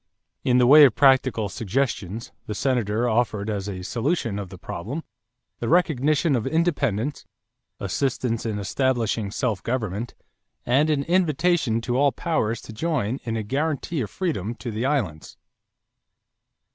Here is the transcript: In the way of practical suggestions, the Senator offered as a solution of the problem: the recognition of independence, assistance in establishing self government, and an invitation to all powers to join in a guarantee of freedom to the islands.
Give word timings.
In 0.43 0.57
the 0.57 0.65
way 0.65 0.83
of 0.83 0.95
practical 0.95 1.47
suggestions, 1.47 2.31
the 2.47 2.55
Senator 2.55 3.07
offered 3.07 3.51
as 3.51 3.69
a 3.69 3.83
solution 3.83 4.39
of 4.39 4.49
the 4.49 4.57
problem: 4.57 5.03
the 5.59 5.69
recognition 5.69 6.35
of 6.35 6.47
independence, 6.47 7.23
assistance 7.79 8.43
in 8.43 8.57
establishing 8.57 9.29
self 9.29 9.61
government, 9.61 10.15
and 10.65 10.89
an 10.89 11.03
invitation 11.03 11.81
to 11.81 11.97
all 11.97 12.11
powers 12.11 12.63
to 12.63 12.73
join 12.73 13.19
in 13.25 13.37
a 13.37 13.43
guarantee 13.43 14.01
of 14.01 14.09
freedom 14.09 14.55
to 14.55 14.71
the 14.71 14.87
islands. 14.87 15.37